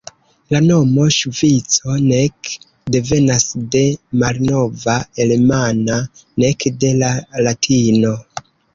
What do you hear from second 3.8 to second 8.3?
la malnova alemana, nek de la latino.